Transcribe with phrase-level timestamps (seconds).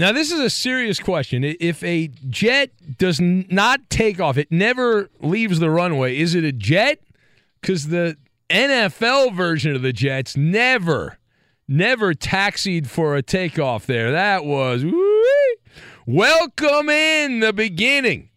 [0.00, 1.44] Now, this is a serious question.
[1.44, 6.52] If a jet does not take off, it never leaves the runway, is it a
[6.52, 7.02] jet?
[7.60, 8.16] Because the
[8.48, 11.18] NFL version of the Jets never,
[11.68, 14.10] never taxied for a takeoff there.
[14.10, 14.86] That was
[16.06, 18.30] welcome in the beginning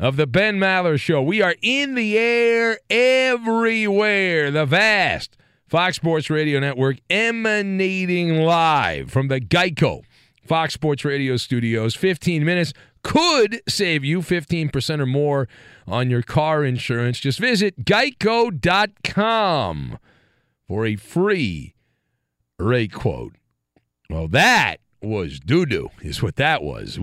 [0.00, 1.20] of the Ben Maller Show.
[1.20, 4.50] We are in the air everywhere.
[4.50, 5.36] The vast
[5.68, 10.02] Fox Sports Radio Network emanating live from the Geico
[10.46, 11.94] Fox Sports Radio studios.
[11.94, 12.72] 15 minutes
[13.02, 15.48] could save you 15% or more
[15.86, 17.20] on your car insurance.
[17.20, 19.18] Just visit geico.com
[20.66, 21.74] for a free
[22.58, 23.34] rate quote.
[24.10, 26.98] Well, that was doo doo, is what that was.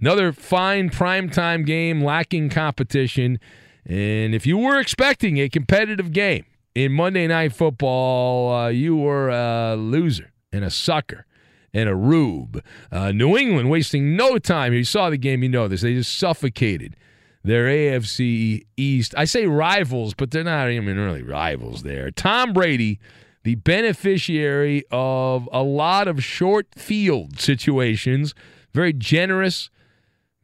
[0.00, 3.38] Another fine primetime game lacking competition.
[3.84, 9.28] And if you were expecting a competitive game in Monday Night Football, uh, you were
[9.28, 11.26] a loser and a sucker
[11.74, 12.62] and a rube.
[12.90, 14.72] Uh, New England wasting no time.
[14.72, 15.82] You saw the game, you know this.
[15.82, 16.96] They just suffocated
[17.42, 19.14] their AFC East.
[19.16, 22.10] I say rivals, but they're not even really rivals there.
[22.10, 23.00] Tom Brady
[23.44, 28.34] the beneficiary of a lot of short field situations.
[28.72, 29.70] Very generous,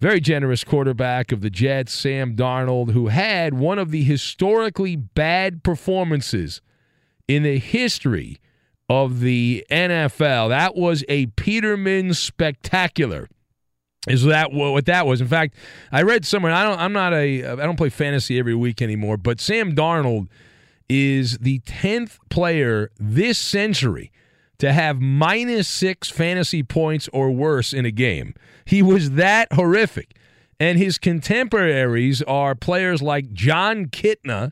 [0.00, 5.62] very generous quarterback of the Jets, Sam Darnold, who had one of the historically bad
[5.62, 6.60] performances
[7.26, 8.40] in the history
[8.88, 10.48] of the NFL.
[10.48, 13.28] That was a Peterman spectacular.
[14.06, 15.20] Is that what that was?
[15.20, 15.54] In fact,
[15.92, 16.52] I read somewhere.
[16.52, 16.78] I don't.
[16.78, 17.44] I'm not a.
[17.44, 19.16] I don't play fantasy every week anymore.
[19.16, 20.28] But Sam Darnold
[20.88, 24.10] is the tenth player this century
[24.58, 28.34] to have minus six fantasy points or worse in a game.
[28.64, 30.14] He was that horrific.
[30.60, 34.50] And his contemporaries are players like Jon Kitna,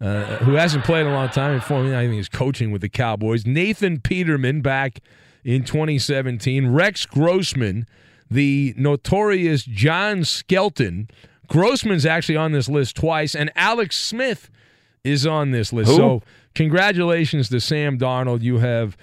[0.00, 1.56] uh, who hasn't played in a long time.
[1.56, 3.46] I think he's coaching with the Cowboys.
[3.46, 5.00] Nathan Peterman back
[5.44, 6.68] in 2017.
[6.68, 7.86] Rex Grossman,
[8.30, 11.08] the notorious John Skelton.
[11.48, 13.34] Grossman's actually on this list twice.
[13.34, 14.50] And Alex Smith
[15.04, 15.90] is on this list.
[15.90, 15.96] Who?
[15.96, 16.22] So
[16.54, 18.42] congratulations to Sam Darnold.
[18.42, 18.96] You have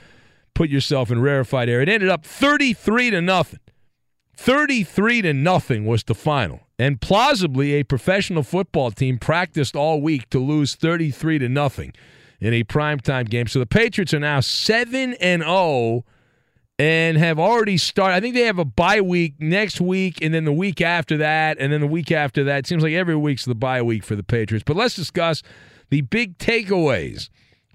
[0.53, 1.81] put yourself in rarefied air.
[1.81, 3.59] It ended up 33 to nothing.
[4.35, 6.61] 33 to nothing was the final.
[6.83, 11.93] And plausibly a professional football team practiced all week to lose 33 to nothing
[12.41, 13.47] in a primetime game.
[13.47, 16.03] So the Patriots are now 7 and 0
[16.77, 18.15] and have already started.
[18.15, 21.55] I think they have a bye week next week and then the week after that
[21.57, 22.57] and then the week after that.
[22.57, 24.65] It seems like every week's the bye week for the Patriots.
[24.67, 25.41] But let's discuss
[25.89, 27.29] the big takeaways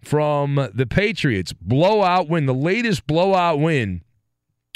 [0.04, 4.02] from the Patriots blowout win, the latest blowout win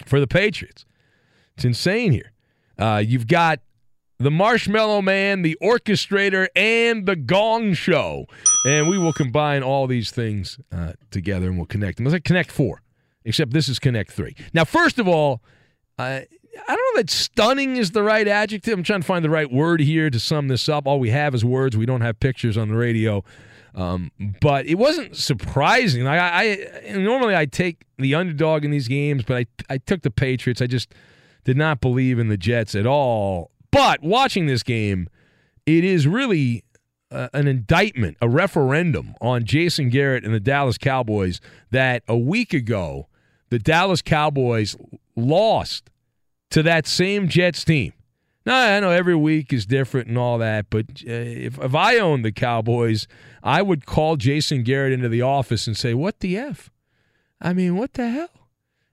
[0.07, 0.87] for the Patriots.
[1.57, 2.33] It's insane here.
[2.79, 3.61] Uh, you've got
[4.23, 8.27] the Marshmallow Man, the orchestrator, and the Gong Show,
[8.67, 12.07] and we will combine all these things uh, together and we'll connect them.
[12.07, 12.83] Let's like Connect Four,
[13.25, 14.37] except this is Connect Three.
[14.55, 15.43] Now, first of all,
[15.99, 16.21] uh,
[16.69, 18.75] I don't know that stunning is the right adjective.
[18.77, 20.87] I'm trying to find the right word here to sum this up.
[20.87, 21.77] All we have is words.
[21.77, 23.25] We don't have pictures on the radio.
[23.75, 24.11] Um,
[24.43, 26.05] but it wasn't surprising.
[26.05, 30.03] Like I, I normally I take the underdog in these games, but I I took
[30.03, 30.61] the Patriots.
[30.61, 30.95] I just
[31.45, 33.51] did not believe in the Jets at all.
[33.73, 35.09] But watching this game,
[35.67, 36.63] it is really
[37.11, 41.41] uh, an indictment, a referendum on Jason Garrett and the Dallas Cowboys
[41.71, 43.09] that a week ago
[43.51, 44.77] the Dallas Cowboys
[45.17, 45.91] lost
[46.51, 47.93] to that same Jets team.
[48.45, 51.99] Now, I know every week is different and all that, but uh, if, if I
[51.99, 53.07] owned the Cowboys,
[53.43, 56.71] I would call Jason Garrett into the office and say, What the F?
[57.41, 58.42] I mean, what the hell?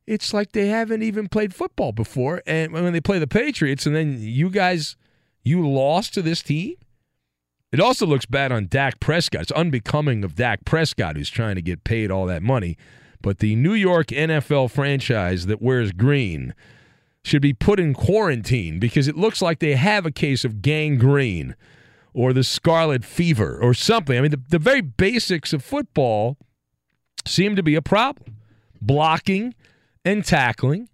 [0.10, 2.42] It's like they haven't even played football before.
[2.48, 4.98] And when they play the Patriots, and then you guys,
[5.44, 6.74] you lost to this team?
[7.72, 9.42] It also looks bad on Dak Prescott.
[9.42, 12.76] It's unbecoming of Dak Prescott, who's trying to get paid all that money.
[13.22, 16.56] But the New York NFL franchise that wears green
[17.24, 21.56] should be put in quarantine because it looks like they have a case of gangrene
[22.16, 24.18] or the scarlet fever or something.
[24.18, 26.36] I mean, the, the very basics of football
[27.28, 28.38] seem to be a problem.
[28.82, 29.54] Blocking
[30.06, 30.90] and tackling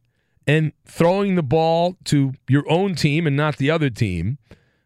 [0.48, 4.38] and throwing the ball to your own team and not the other team.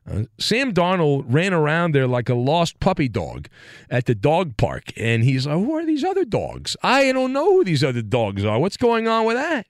[0.10, 3.48] Uh, Sam Darnold ran around there like a lost puppy dog
[3.90, 6.76] at the dog park, and he's like, "Who are these other dogs?
[6.82, 8.60] I don't know who these other dogs are.
[8.60, 9.68] What's going on with that?"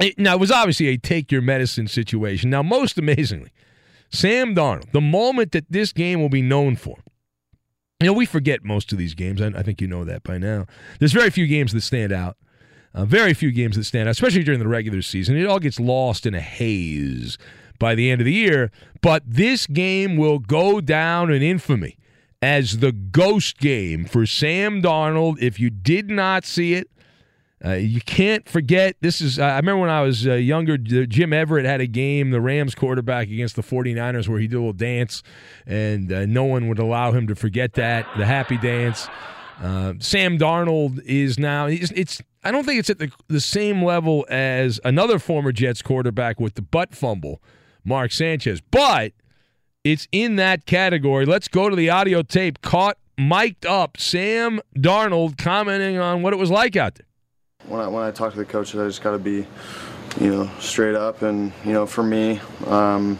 [0.00, 2.48] It, now, it was obviously a take your medicine situation.
[2.48, 3.50] Now, most amazingly,
[4.10, 6.98] Sam Darnold, the moment that this game will be known for,
[8.00, 9.42] you know, we forget most of these games.
[9.42, 10.66] I, I think you know that by now.
[10.98, 12.36] There's very few games that stand out.
[12.94, 15.36] Uh, very few games that stand out, especially during the regular season.
[15.36, 17.38] It all gets lost in a haze
[17.78, 18.70] by the end of the year.
[19.00, 21.96] But this game will go down in infamy
[22.42, 25.40] as the ghost game for Sam Darnold.
[25.40, 26.88] If you did not see it,
[27.64, 28.96] uh, you can't forget.
[29.00, 32.30] This is, uh, I remember when I was uh, younger, Jim Everett had a game,
[32.30, 35.22] the Rams quarterback against the 49ers, where he did a little dance,
[35.64, 39.08] and uh, no one would allow him to forget that, the happy dance.
[39.60, 43.84] Uh, Sam Darnold is now, it's, it's, I don't think it's at the, the same
[43.84, 47.40] level as another former Jets quarterback with the butt fumble,
[47.84, 49.12] Mark Sanchez, but
[49.84, 51.24] it's in that category.
[51.26, 56.36] Let's go to the audio tape caught, mic'd up, Sam Darnold commenting on what it
[56.36, 57.06] was like out there
[57.66, 59.46] when I, when I talk to the coaches, I just got to be,
[60.20, 61.22] you know, straight up.
[61.22, 63.18] And, you know, for me, um,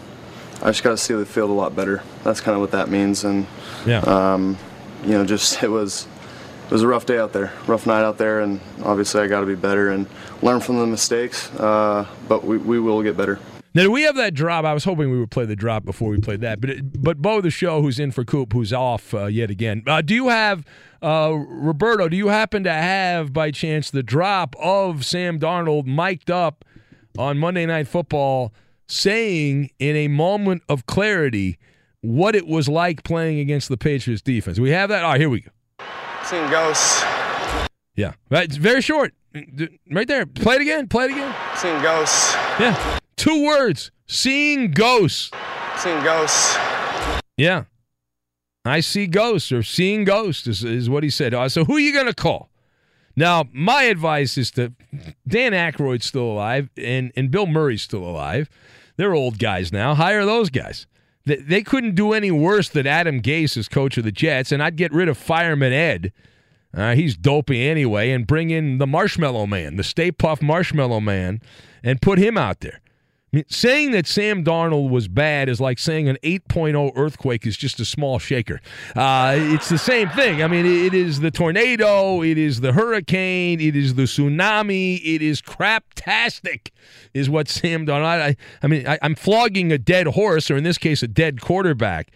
[0.62, 2.02] I just got to see the field a lot better.
[2.24, 3.24] That's kind of what that means.
[3.24, 3.46] And,
[3.86, 4.00] yeah.
[4.00, 4.58] um,
[5.04, 6.06] you know, just it was
[6.72, 8.40] was a rough day out there, rough night out there.
[8.40, 10.06] And obviously I got to be better and
[10.40, 11.50] learn from the mistakes.
[11.54, 13.38] Uh, but we, we will get better.
[13.74, 14.66] Now, do we have that drop?
[14.66, 16.60] I was hoping we would play the drop before we played that.
[16.60, 19.82] But it, but Bo, the show, who's in for Coop, who's off uh, yet again.
[19.86, 20.66] Uh, do you have
[21.02, 22.08] uh, Roberto?
[22.08, 26.66] Do you happen to have by chance the drop of Sam Darnold mic'd up
[27.16, 28.52] on Monday Night Football,
[28.86, 31.58] saying in a moment of clarity
[32.02, 34.60] what it was like playing against the Patriots defense?
[34.60, 35.02] We have that.
[35.02, 35.50] All right, here we go.
[36.32, 37.04] Seeing ghosts.
[37.94, 38.44] Yeah, right.
[38.44, 39.12] It's very short.
[39.90, 40.24] Right there.
[40.24, 40.88] Play it again.
[40.88, 41.34] Play it again.
[41.56, 42.32] Seen ghosts.
[42.58, 42.98] Yeah.
[43.16, 43.90] Two words.
[44.06, 45.30] Seeing ghosts.
[45.76, 46.56] Seeing ghosts.
[47.36, 47.64] Yeah.
[48.64, 51.34] I see ghosts or seeing ghosts is, is what he said.
[51.34, 52.48] Uh, so who are you going to call?
[53.14, 54.72] Now, my advice is to
[55.28, 58.48] Dan Aykroyd's still alive and, and Bill Murray's still alive.
[58.96, 59.94] They're old guys now.
[59.94, 60.86] Hire those guys.
[61.24, 64.76] They, couldn't do any worse than Adam Gase as coach of the Jets, and I'd
[64.76, 66.12] get rid of Fireman Ed.
[66.74, 71.40] Uh, he's dopey anyway, and bring in the Marshmallow Man, the Stay Puft Marshmallow Man,
[71.84, 72.80] and put him out there.
[73.32, 77.80] Mean, saying that Sam Darnold was bad is like saying an 8.0 earthquake is just
[77.80, 78.60] a small shaker.
[78.94, 80.42] Uh, it's the same thing.
[80.42, 85.22] I mean, it is the tornado, it is the hurricane, it is the tsunami, it
[85.22, 86.72] is craptastic,
[87.14, 88.04] is what Sam Darnold.
[88.04, 91.40] I, I mean, I, I'm flogging a dead horse, or in this case, a dead
[91.40, 92.10] quarterback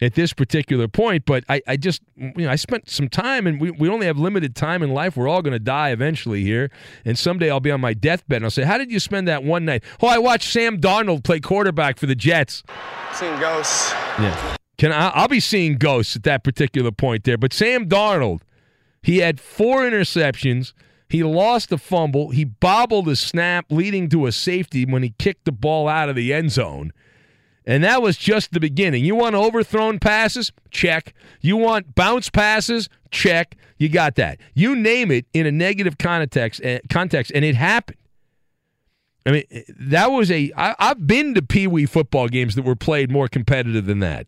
[0.00, 1.24] at this particular point.
[1.24, 4.18] But I, I just, you know, I spent some time, and we, we only have
[4.18, 5.16] limited time in life.
[5.16, 6.70] We're all going to die eventually here.
[7.04, 9.44] And someday I'll be on my deathbed and I'll say, How did you spend that
[9.44, 9.84] one night?
[10.00, 12.62] Oh, I watched Sam Darnold play quarterback for the Jets.
[13.12, 13.92] Seeing ghosts.
[14.18, 14.56] Yeah.
[14.76, 17.38] Can I, I'll be seeing ghosts at that particular point there.
[17.38, 18.40] But Sam Darnold,
[19.02, 20.72] he had four interceptions.
[21.08, 22.30] He lost a fumble.
[22.30, 26.16] He bobbled a snap, leading to a safety when he kicked the ball out of
[26.16, 26.92] the end zone.
[27.66, 29.04] And that was just the beginning.
[29.04, 30.52] You want overthrown passes?
[30.70, 31.14] Check.
[31.40, 32.88] You want bounce passes?
[33.10, 33.56] Check.
[33.78, 34.38] You got that.
[34.54, 37.98] You name it in a negative context, context and it happened.
[39.26, 39.44] I mean,
[39.80, 40.52] that was a.
[40.56, 44.26] I, I've been to Pee Wee football games that were played more competitive than that.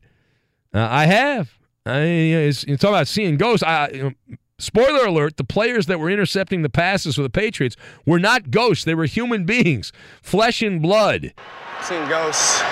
[0.73, 1.59] Uh, I have.
[1.85, 3.63] I mean, it's, it's all about seeing ghosts.
[3.63, 7.77] I, you know, spoiler alert: the players that were intercepting the passes for the Patriots
[8.07, 11.35] were not ghosts; they were human beings, flesh and blood.
[11.83, 12.63] Seeing ghosts.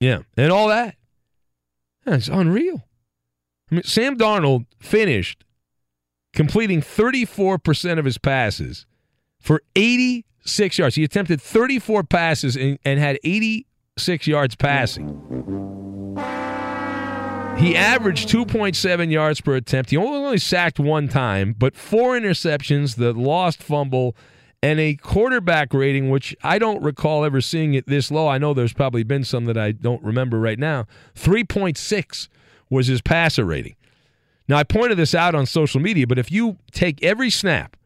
[0.00, 0.96] Yeah, and all that.
[2.04, 2.84] That's unreal.
[3.70, 5.44] I mean, Sam Darnold finished
[6.32, 8.86] completing 34% of his passes
[9.40, 10.94] for 86 yards.
[10.94, 15.08] He attempted 34 passes and, and had 86 yards passing.
[17.58, 19.90] He averaged 2.7 yards per attempt.
[19.90, 24.14] He only, only sacked one time, but four interceptions, the lost fumble,
[24.62, 28.28] and a quarterback rating, which I don't recall ever seeing it this low.
[28.28, 30.86] I know there's probably been some that I don't remember right now.
[31.14, 32.28] 3.6
[32.68, 33.76] was his passer rating.
[34.48, 37.76] Now, I pointed this out on social media, but if you take every snap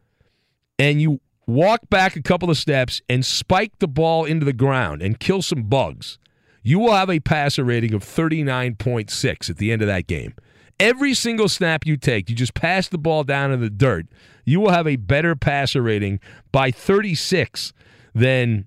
[0.79, 5.01] and you walk back a couple of steps and spike the ball into the ground
[5.01, 6.17] and kill some bugs,
[6.63, 10.33] you will have a passer rating of 39.6 at the end of that game.
[10.79, 14.07] Every single snap you take, you just pass the ball down in the dirt,
[14.45, 16.19] you will have a better passer rating
[16.51, 17.73] by 36
[18.13, 18.65] than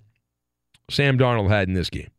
[0.91, 2.11] Sam Darnold had in this game.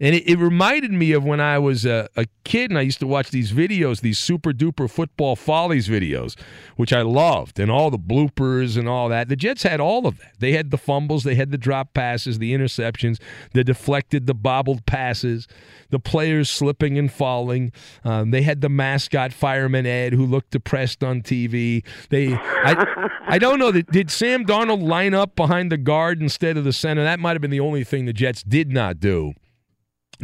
[0.00, 2.98] And it, it reminded me of when I was a, a, kid and I used
[2.98, 6.36] to watch these videos, these super duper football follies videos,
[6.76, 9.28] which I loved, and all the bloopers and all that.
[9.28, 10.32] The Jets had all of that.
[10.40, 13.20] They had the fumbles, they had the drop passes, the interceptions,
[13.52, 15.46] the deflected, the bobbled passes,
[15.90, 17.72] the players slipping and falling.
[18.04, 21.84] Um, they had the mascot fireman Ed who looked depressed on TV.
[22.10, 23.70] They, I, I don't know.
[23.70, 27.04] that, Did Sam Darnold line up behind the guard instead of the center?
[27.04, 29.34] That might have been the only thing the Jets did not do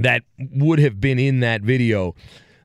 [0.01, 2.15] that would have been in that video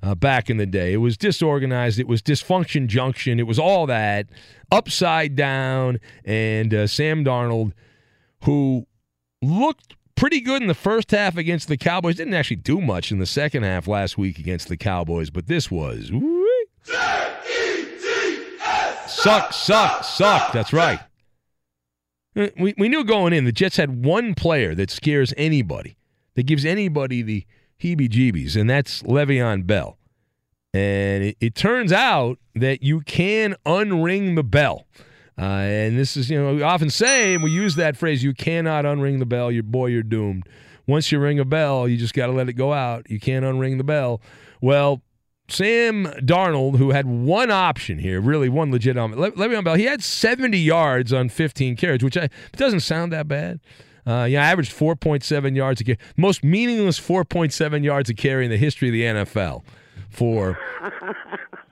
[0.01, 0.93] uh, back in the day.
[0.93, 1.99] It was disorganized.
[1.99, 3.39] It was dysfunction junction.
[3.39, 4.27] It was all that
[4.71, 5.99] upside down.
[6.23, 7.73] And uh, Sam Darnold,
[8.43, 8.85] who
[9.41, 13.19] looked pretty good in the first half against the Cowboys, didn't actually do much in
[13.19, 16.11] the second half last week against the Cowboys, but this was.
[19.07, 20.51] Suck, suck, suck.
[20.51, 20.99] That's right.
[22.35, 25.97] Uh, we, we knew going in the Jets had one player that scares anybody
[26.35, 27.45] that gives anybody the
[27.81, 29.97] heebie jeebies, and that's Le'Veon Bell.
[30.73, 34.85] And it, it, turns out that you can unring the bell.
[35.37, 38.33] Uh, and this is, you know, we often say, and we use that phrase, you
[38.33, 39.51] cannot unring the bell.
[39.51, 40.47] Your boy, you're doomed.
[40.87, 43.09] Once you ring a bell, you just got to let it go out.
[43.09, 44.21] You can't unring the bell.
[44.61, 45.01] Well,
[45.47, 49.17] Sam Darnold, who had one option here, really one legitimate.
[49.17, 53.27] Le- Le'Veon Bell, he had 70 yards on 15 carries, which I, doesn't sound that
[53.27, 53.59] bad.
[54.05, 55.97] Uh, yeah, averaged 4.7 yards a carry.
[56.15, 59.63] Most meaningless 4.7 yards a carry in the history of the NFL
[60.09, 60.59] for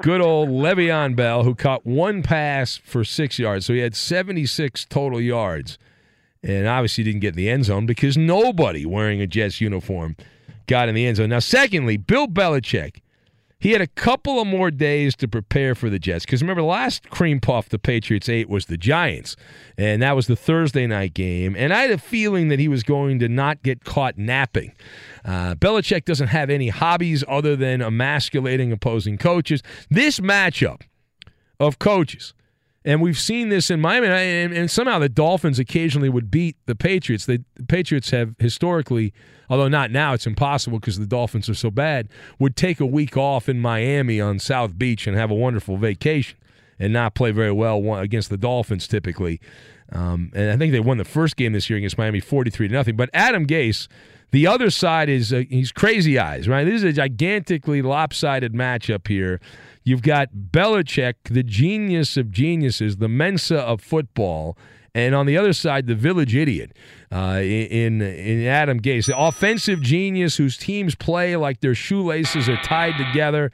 [0.01, 3.65] good old Le'Veon Bell, who caught one pass for six yards.
[3.65, 5.77] So he had 76 total yards.
[6.45, 10.17] And obviously didn't get in the end zone because nobody wearing a Jets uniform
[10.67, 11.29] got in the end zone.
[11.29, 12.97] Now, secondly, Bill Belichick
[13.63, 16.67] he had a couple of more days to prepare for the Jets because remember the
[16.67, 19.37] last cream puff the Patriots ate was the Giants,
[19.77, 21.55] and that was the Thursday night game.
[21.57, 24.73] And I had a feeling that he was going to not get caught napping.
[25.23, 29.63] Uh, Belichick doesn't have any hobbies other than emasculating opposing coaches.
[29.89, 30.81] This matchup
[31.57, 32.33] of coaches.
[32.85, 36.75] And we've seen this in Miami, and, and somehow the Dolphins occasionally would beat the
[36.75, 37.25] Patriots.
[37.25, 39.13] The, the Patriots have historically,
[39.49, 42.09] although not now, it's impossible because the Dolphins are so bad,
[42.39, 46.37] would take a week off in Miami on South Beach and have a wonderful vacation
[46.77, 49.39] and not play very well against the Dolphins typically.
[49.91, 52.73] Um, and I think they won the first game this year against Miami 43 to
[52.73, 52.95] nothing.
[52.95, 53.87] But Adam Gase,
[54.31, 56.63] the other side is uh, he's crazy eyes, right?
[56.63, 59.39] This is a gigantically lopsided matchup here.
[59.83, 64.57] You've got Belichick, the genius of geniuses, the Mensa of football,
[64.95, 66.71] and on the other side, the village idiot
[67.11, 72.57] uh, in in Adam Gase, the offensive genius whose teams play like their shoelaces are
[72.57, 73.51] tied together.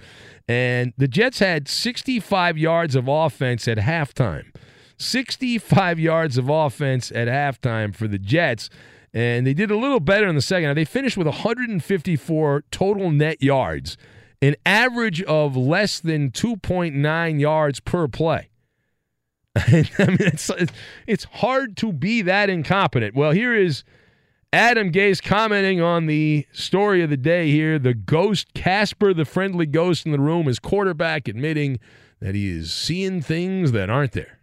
[0.49, 4.45] And the Jets had 65 yards of offense at halftime.
[4.97, 8.69] 65 yards of offense at halftime for the Jets.
[9.13, 10.75] And they did a little better in the second.
[10.75, 13.95] They finished with 154 total net yards
[14.41, 18.49] an average of less than 2.9 yards per play.
[19.55, 20.51] I mean, it's,
[21.07, 23.15] it's hard to be that incompetent.
[23.15, 23.83] Well, here is
[24.53, 27.77] Adam Gase commenting on the story of the day here.
[27.77, 31.79] The ghost, Casper, the friendly ghost in the room, is quarterback admitting
[32.19, 34.39] that he is seeing things that aren't there.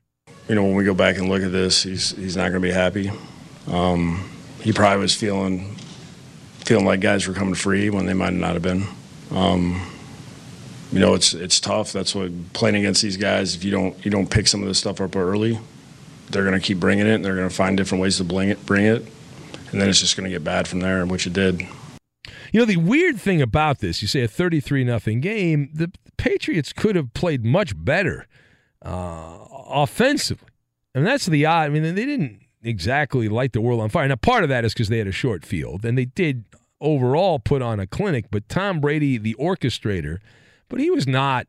[0.49, 2.69] You know, when we go back and look at this, he's, he's not going to
[2.69, 3.11] be happy.
[3.67, 5.77] Um, he probably was feeling
[6.65, 8.85] feeling like guys were coming free when they might not have been.
[9.31, 9.83] Um,
[10.93, 11.93] you know, it's it's tough.
[11.93, 13.55] That's what playing against these guys.
[13.55, 15.59] If you don't you don't pick some of this stuff up early,
[16.31, 17.15] they're going to keep bringing it.
[17.15, 19.05] and They're going to find different ways to bring it, bring it,
[19.73, 21.63] and then it's just going to get bad from there, which it did.
[22.53, 26.73] You know, the weird thing about this, you say a 33 nothing game, the Patriots
[26.73, 28.27] could have played much better
[28.83, 30.49] uh, offensively.
[30.95, 31.67] And that's the odd.
[31.67, 34.09] I mean, they didn't exactly light the world on fire.
[34.09, 36.45] Now, part of that is because they had a short field, and they did
[36.81, 40.19] overall put on a clinic, but Tom Brady, the orchestrator,
[40.69, 41.47] but he was not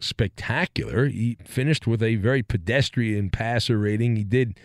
[0.00, 1.06] spectacular.
[1.06, 4.16] He finished with a very pedestrian passer rating.
[4.16, 4.58] He did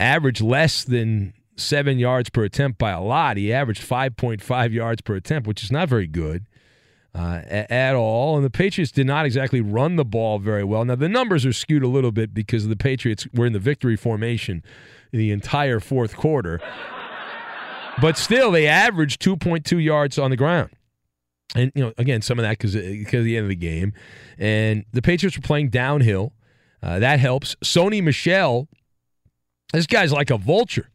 [0.00, 3.36] average less than seven yards per attempt by a lot.
[3.36, 6.46] He averaged 5.5 yards per attempt, which is not very good.
[7.14, 8.36] Uh, at all.
[8.36, 10.84] And the Patriots did not exactly run the ball very well.
[10.84, 13.96] Now, the numbers are skewed a little bit because the Patriots were in the victory
[13.96, 14.62] formation
[15.12, 16.60] the entire fourth quarter.
[18.00, 20.70] But still, they averaged 2.2 yards on the ground.
[21.54, 23.92] And, you know, again, some of that because because the end of the game.
[24.38, 26.32] And the Patriots were playing downhill.
[26.82, 27.54] Uh, that helps.
[27.64, 28.68] Sony Michel,
[29.72, 30.90] this guy's like a vulture.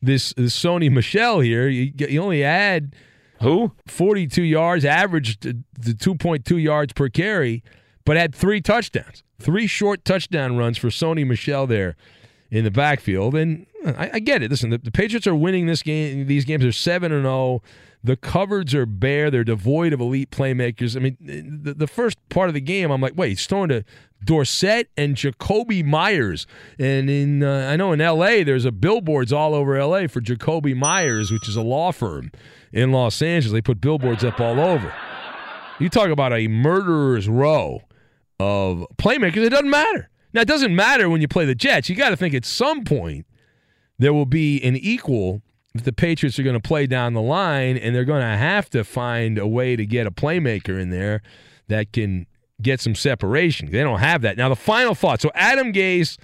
[0.00, 2.94] This, this Sony Michel here, you, you only add
[3.40, 7.62] who 42 yards, averaged the 2.2 yards per carry,
[8.04, 11.96] but had three touchdowns, three short touchdown runs for Sony Michel there
[12.50, 13.34] in the backfield.
[13.34, 14.50] And I, I get it.
[14.50, 16.26] Listen, the, the, Patriots are winning this game.
[16.26, 17.34] These games are seven and zero.
[17.34, 17.62] Oh.
[18.04, 19.32] The cupboards are bare.
[19.32, 20.96] They're devoid of elite playmakers.
[20.96, 23.84] I mean, the, the first part of the game, I'm like, wait, he's throwing to
[24.24, 26.46] Dorsett and Jakobi Meyers.
[26.78, 28.44] And in uh, I know in L.A.
[28.44, 30.06] there's a billboards all over L.A.
[30.06, 32.30] for Jacoby Meyers, which is a law firm
[32.72, 33.52] in Los Angeles.
[33.52, 34.94] They put billboards up all over.
[35.80, 37.82] You talk about a murderer's row
[38.38, 39.38] of playmakers.
[39.38, 40.08] It doesn't matter.
[40.32, 41.88] Now, it doesn't matter when you play the Jets.
[41.88, 43.26] You got to think at some point
[43.98, 45.42] there will be an equal
[45.74, 48.70] if the Patriots are going to play down the line and they're going to have
[48.70, 51.22] to find a way to get a playmaker in there
[51.68, 52.26] that can
[52.62, 53.70] get some separation.
[53.70, 54.36] They don't have that.
[54.36, 55.20] Now, the final thought.
[55.20, 56.16] So, Adam Gase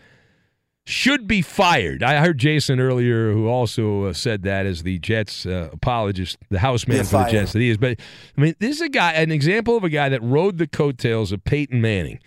[0.84, 2.02] should be fired.
[2.02, 6.58] I heard Jason earlier, who also uh, said that as the Jets uh, apologist, the
[6.58, 7.78] house man for the Jets that he is.
[7.78, 8.00] But
[8.36, 11.30] I mean, this is a guy, an example of a guy that rode the coattails
[11.30, 12.18] of Peyton Manning.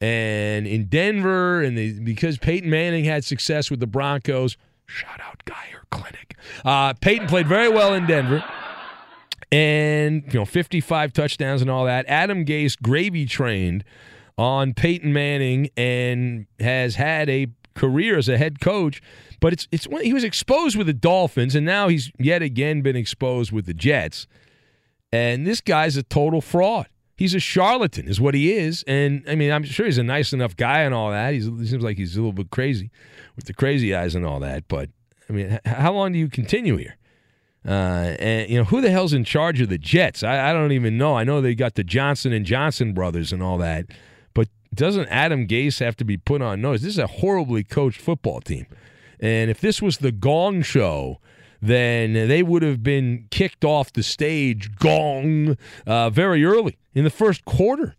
[0.00, 5.44] And in Denver, and the, because Peyton Manning had success with the Broncos, shout out
[5.44, 6.36] Guyer Clinic.
[6.64, 8.44] Uh, Peyton played very well in Denver.
[9.52, 12.06] And, you know, 55 touchdowns and all that.
[12.08, 13.84] Adam Gase gravy trained
[14.36, 19.00] on Peyton Manning and has had a career as a head coach.
[19.40, 22.96] But it's it's he was exposed with the Dolphins, and now he's yet again been
[22.96, 24.26] exposed with the Jets.
[25.12, 26.88] And this guy's a total fraud.
[27.16, 28.84] He's a charlatan, is what he is.
[28.86, 31.32] And I mean, I'm sure he's a nice enough guy and all that.
[31.32, 32.90] He's, he seems like he's a little bit crazy
[33.36, 34.66] with the crazy eyes and all that.
[34.68, 34.90] But
[35.28, 36.96] I mean, how long do you continue here?
[37.66, 40.22] Uh, and you know who the hell's in charge of the Jets?
[40.22, 41.16] I, I don't even know.
[41.16, 43.86] I know they got the Johnson and Johnson brothers and all that,
[44.34, 46.82] but doesn't Adam Gase have to be put on notice?
[46.82, 48.66] This is a horribly coached football team,
[49.18, 51.20] and if this was the Gong Show,
[51.64, 57.10] then they would have been kicked off the stage gong uh, very early in the
[57.10, 57.96] first quarter.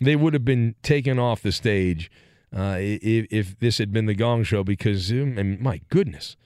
[0.00, 2.10] They would have been taken off the stage
[2.56, 6.36] uh, if, if, this had been the Gong Show because, um, my goodness,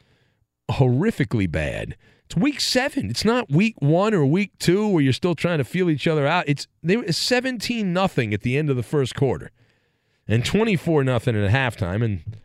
[0.71, 1.97] horrifically bad.
[2.25, 3.11] It's week seven.
[3.11, 6.27] It's not week one or week two where you're still trying to feel each other
[6.27, 6.45] out.
[6.49, 9.51] It's they were seventeen nothing at the end of the first quarter.
[10.27, 12.37] and 24 nothing at halftime and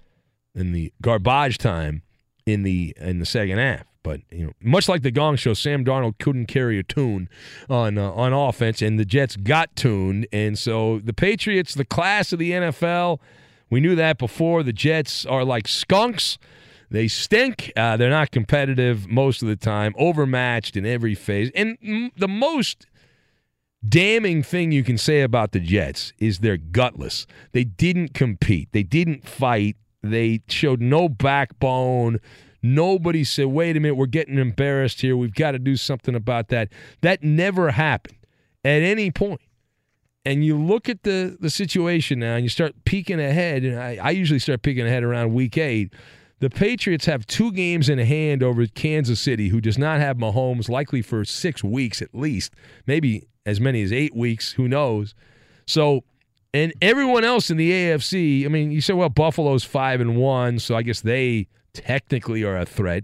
[0.53, 2.01] in the garbage time
[2.45, 3.85] in the in the second half.
[4.07, 7.27] But you know, much like the Gong Show, Sam Darnold couldn't carry a tune
[7.69, 10.27] on uh, on offense, and the Jets got tuned.
[10.31, 13.19] And so the Patriots, the class of the NFL,
[13.69, 14.63] we knew that before.
[14.63, 16.37] The Jets are like skunks.
[16.89, 17.73] They stink.
[17.75, 21.51] Uh, they're not competitive most of the time, overmatched in every phase.
[21.53, 22.87] And m- the most
[23.85, 27.27] damning thing you can say about the Jets is they're gutless.
[27.51, 32.21] They didn't compete, they didn't fight, they showed no backbone.
[32.61, 35.15] Nobody said, wait a minute, we're getting embarrassed here.
[35.15, 36.69] We've got to do something about that.
[37.01, 38.17] That never happened
[38.65, 39.41] at any point.
[40.25, 43.63] And you look at the, the situation now and you start peeking ahead.
[43.63, 45.93] And I, I usually start peeking ahead around week eight.
[46.39, 50.69] The Patriots have two games in hand over Kansas City, who does not have Mahomes,
[50.69, 52.53] likely for six weeks at least,
[52.85, 54.51] maybe as many as eight weeks.
[54.51, 55.15] Who knows?
[55.65, 56.03] So,
[56.53, 60.59] and everyone else in the AFC, I mean, you say, well, Buffalo's five and one,
[60.59, 63.03] so I guess they technically are a threat.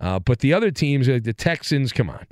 [0.00, 2.26] Uh, but the other teams, the Texans, come on,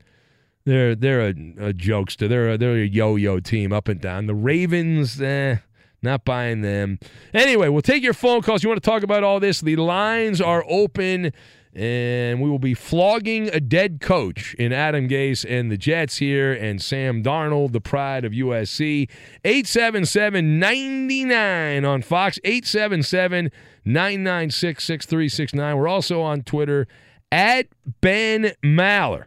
[0.65, 2.29] they're they're a, a jokester.
[2.29, 4.27] They're a, they're a yo-yo team up and down.
[4.27, 5.59] The Ravens, eh,
[6.03, 6.99] not buying them.
[7.33, 8.63] Anyway, we'll take your phone calls.
[8.63, 9.61] You want to talk about all this?
[9.61, 11.33] The lines are open
[11.75, 16.53] and we will be flogging a dead coach in Adam Gase and the Jets here,
[16.53, 19.09] and Sam Darnold, the pride of USC.
[19.45, 23.51] 877 99 on Fox, 877
[23.85, 25.77] 996 6369.
[25.77, 26.87] We're also on Twitter
[27.33, 27.67] at
[28.01, 29.27] Ben Maller.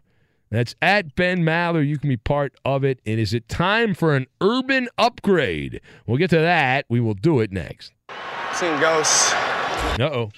[0.49, 1.85] That's at Ben Maller.
[1.85, 2.99] You can be part of it.
[3.05, 5.81] And is it time for an urban upgrade?
[6.05, 6.85] We'll get to that.
[6.89, 7.91] We will do it next.
[8.53, 9.33] Seeing ghosts.
[9.33, 10.29] Uh oh.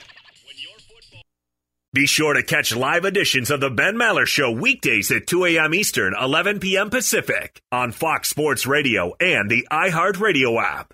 [1.91, 5.73] Be sure to catch live editions of the Ben Maller Show weekdays at 2 a.m.
[5.73, 6.91] Eastern, 11 p.m.
[6.91, 10.93] Pacific on Fox Sports Radio and the iHeartRadio app.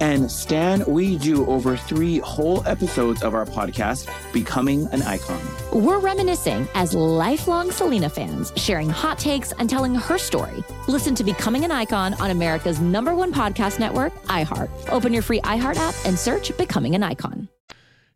[0.00, 5.40] And Stan, we do over three whole episodes of our podcast, Becoming an Icon.
[5.72, 10.62] We're reminiscing as lifelong Selena fans, sharing hot takes and telling her story.
[10.86, 14.68] Listen to Becoming an Icon on America's number one podcast network, iHeart.
[14.90, 17.48] Open your free iHeart app and search Becoming an Icon.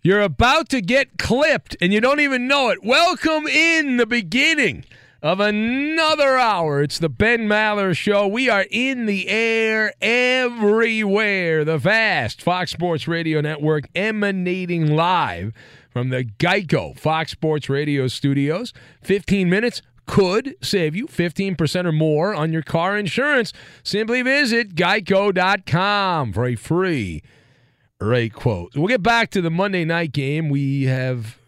[0.02, 2.82] You're about to get clipped and you don't even know it.
[2.82, 4.84] Welcome in the beginning
[5.22, 6.82] of another hour.
[6.82, 8.26] It's the Ben Maller Show.
[8.26, 11.64] We are in the air everywhere.
[11.64, 15.52] The vast Fox Sports Radio Network emanating live
[15.90, 18.72] from the Geico Fox Sports Radio studios.
[19.02, 23.52] 15 minutes could save you 15% or more on your car insurance.
[23.82, 27.22] Simply visit geico.com for a free
[28.00, 28.74] rate quote.
[28.74, 30.48] We'll get back to the Monday night game.
[30.48, 31.39] We have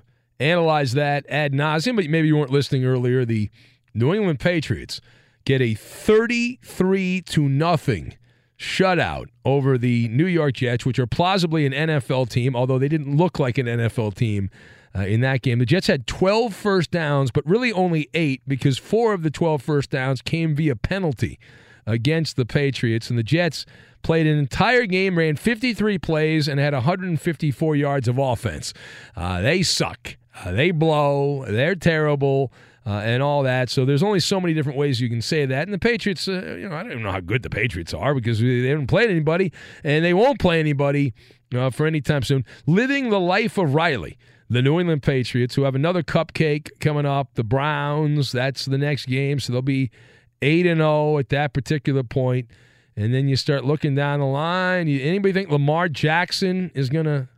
[0.42, 3.24] analyze that ad nauseum, but maybe you weren't listening earlier.
[3.24, 3.50] The
[3.94, 5.00] New England Patriots
[5.44, 8.14] get a 33 to nothing
[8.58, 13.16] shutout over the New York Jets, which are plausibly an NFL team, although they didn't
[13.16, 14.50] look like an NFL team
[14.96, 15.58] uh, in that game.
[15.58, 19.62] The Jets had 12 first downs, but really only eight because four of the 12
[19.62, 21.38] first downs came via penalty
[21.86, 23.10] against the Patriots.
[23.10, 23.66] And the Jets
[24.02, 28.72] played an entire game, ran 53 plays, and had 154 yards of offense.
[29.16, 30.16] Uh, they suck.
[30.34, 31.44] Uh, they blow.
[31.46, 32.52] They're terrible.
[32.84, 33.70] Uh, and all that.
[33.70, 35.62] So there's only so many different ways you can say that.
[35.68, 38.12] And the Patriots, uh, you know, I don't even know how good the Patriots are
[38.12, 39.52] because they haven't played anybody
[39.84, 41.14] and they won't play anybody
[41.54, 42.44] uh, for any time soon.
[42.66, 44.18] Living the life of Riley.
[44.50, 49.06] The New England Patriots, who have another cupcake coming up, the Browns, that's the next
[49.06, 49.38] game.
[49.38, 49.90] So they'll be
[50.42, 52.50] 8 and 0 at that particular point.
[52.96, 54.88] And then you start looking down the line.
[54.88, 57.28] Anybody think Lamar Jackson is going to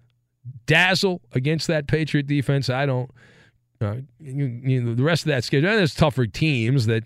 [0.67, 2.69] dazzle against that Patriot defense?
[2.69, 3.11] I don't.
[3.81, 7.05] Uh, you, you know, the rest of that schedule, and there's tougher teams that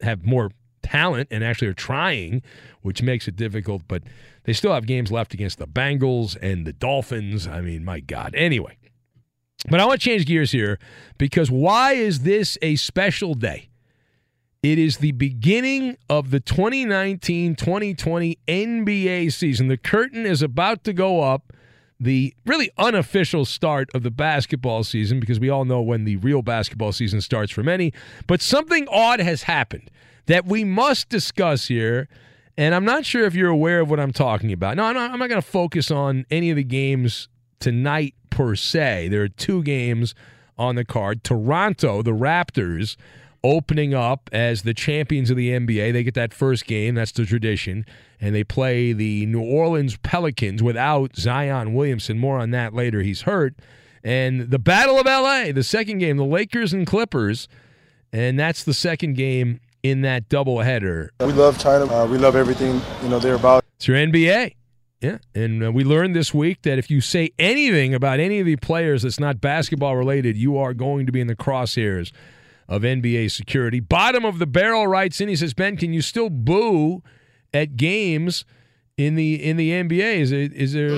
[0.00, 0.50] have more
[0.82, 2.42] talent and actually are trying,
[2.82, 3.82] which makes it difficult.
[3.88, 4.02] But
[4.44, 7.46] they still have games left against the Bengals and the Dolphins.
[7.46, 8.34] I mean, my God.
[8.34, 8.78] Anyway,
[9.68, 10.78] but I want to change gears here
[11.18, 13.68] because why is this a special day?
[14.62, 19.68] It is the beginning of the 2019 2020 NBA season.
[19.68, 21.52] The curtain is about to go up
[21.98, 26.42] the really unofficial start of the basketball season because we all know when the real
[26.42, 27.92] basketball season starts for many.
[28.26, 29.90] But something odd has happened
[30.26, 32.08] that we must discuss here.
[32.58, 34.76] And I'm not sure if you're aware of what I'm talking about.
[34.76, 37.28] No, I'm not, not going to focus on any of the games
[37.60, 39.08] tonight per se.
[39.08, 40.14] There are two games
[40.58, 41.22] on the card.
[41.22, 42.96] Toronto, the Raptors,
[43.54, 45.92] opening up as the champions of the NBA.
[45.92, 46.94] They get that first game.
[46.94, 47.84] That's the tradition
[48.20, 52.18] and they play the New Orleans Pelicans without Zion Williamson.
[52.18, 53.02] More on that later.
[53.02, 53.54] He's hurt.
[54.02, 57.48] And the Battle of LA, the second game, the Lakers and Clippers,
[58.12, 61.08] and that's the second game in that doubleheader.
[61.20, 61.92] We love China.
[61.92, 63.64] Uh, we love everything you know they're about.
[63.76, 64.54] It's your NBA.
[65.00, 68.46] Yeah, and uh, we learned this week that if you say anything about any of
[68.46, 72.12] the players that's not basketball related, you are going to be in the crosshairs
[72.68, 73.80] of NBA security.
[73.80, 75.28] Bottom of the barrel writes in.
[75.28, 77.02] He says, "Ben, can you still boo?"
[77.56, 78.44] at games
[78.96, 80.52] in the in the NBA?
[80.54, 80.92] Is there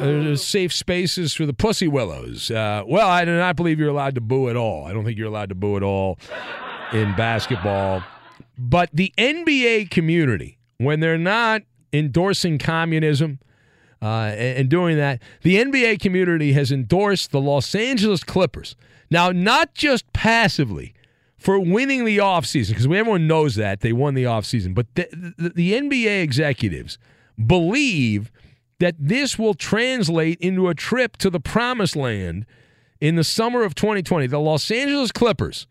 [0.00, 2.50] uh, safe spaces for the pussy willows?
[2.50, 4.84] Uh, well, I do not believe you're allowed to boo at all.
[4.84, 6.18] I don't think you're allowed to boo at all
[6.92, 8.02] in basketball.
[8.58, 13.38] But the NBA community, when they're not endorsing communism
[14.02, 18.74] uh, and, doing that, the NBA community has endorsed the Los Angeles Clippers.
[19.10, 20.92] Now, not just passively
[21.38, 25.50] for winning the offseason, because everyone knows that they won the offseason, but the, the,
[25.50, 26.98] the, NBA executives
[27.46, 28.32] believe
[28.80, 32.44] that this will translate into a trip to the promised land
[33.00, 34.26] in the summer of 2020.
[34.26, 35.68] The Los Angeles Clippers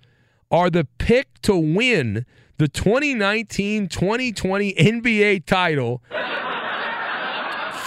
[0.49, 2.25] are the pick to win
[2.57, 6.01] the 2019 2020 NBA title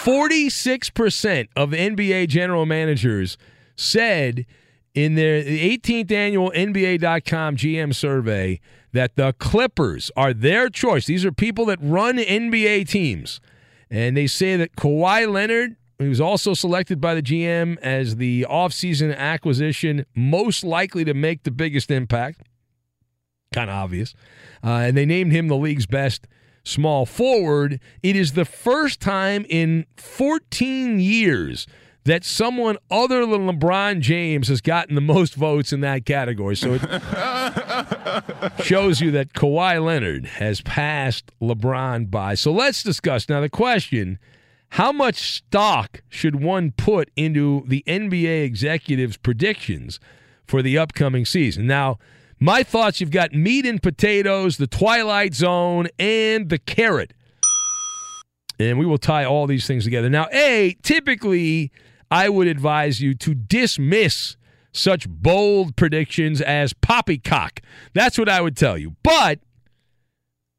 [0.04, 3.38] 46% of NBA general managers
[3.74, 4.44] said
[4.92, 8.60] in their 18th annual NBA.com GM survey
[8.92, 11.06] that the Clippers are their choice.
[11.06, 13.40] These are people that run NBA teams.
[13.90, 19.16] And they say that Kawhi Leonard, was also selected by the GM as the offseason
[19.16, 22.42] acquisition most likely to make the biggest impact,
[23.54, 24.14] kind of obvious.
[24.62, 26.26] Uh, and they named him the league's best
[26.64, 27.80] small forward.
[28.02, 31.66] It is the first time in 14 years
[32.04, 36.54] that someone other than LeBron James has gotten the most votes in that category.
[36.56, 36.82] So it
[38.64, 42.34] shows you that Kawhi Leonard has passed LeBron by.
[42.34, 44.18] So let's discuss now the question
[44.70, 50.00] how much stock should one put into the NBA executives' predictions
[50.46, 51.66] for the upcoming season?
[51.66, 51.98] Now,
[52.44, 57.14] my thoughts you've got meat and potatoes, the Twilight Zone, and the carrot.
[58.60, 60.10] And we will tie all these things together.
[60.10, 61.72] Now, A, typically,
[62.10, 64.36] I would advise you to dismiss
[64.72, 67.60] such bold predictions as poppycock.
[67.94, 68.94] That's what I would tell you.
[69.02, 69.40] But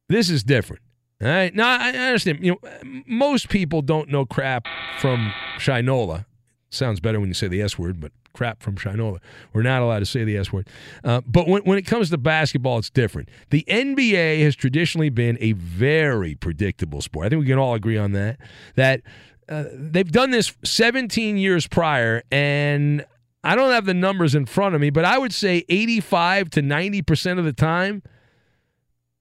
[0.08, 0.82] this is different.
[1.22, 1.54] All right.
[1.54, 2.44] Now, I understand.
[2.44, 4.66] You know, most people don't know crap
[4.98, 6.24] from Shinola.
[6.68, 9.18] Sounds better when you say the S word, but crap from Shinola.
[9.52, 10.68] We're not allowed to say the S word.
[11.02, 13.30] Uh, but when, when it comes to basketball, it's different.
[13.50, 17.26] The NBA has traditionally been a very predictable sport.
[17.26, 18.38] I think we can all agree on that.
[18.74, 19.00] That
[19.48, 23.04] uh, they've done this 17 years prior, and
[23.42, 26.62] I don't have the numbers in front of me, but I would say 85 to
[26.62, 28.02] 90% of the time,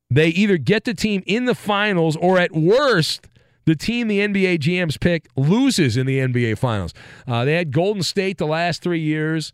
[0.10, 3.28] they either get the team in the finals or at worst,
[3.66, 6.94] the team the NBA GMs pick loses in the NBA Finals.
[7.28, 9.52] Uh, they had Golden State the last three years,